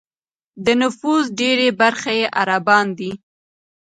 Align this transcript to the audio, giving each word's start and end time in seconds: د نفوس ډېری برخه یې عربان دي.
د 0.65 0.67
نفوس 0.81 1.23
ډېری 1.39 1.69
برخه 1.81 2.11
یې 2.19 2.25
عربان 2.41 2.85
دي. 2.97 3.11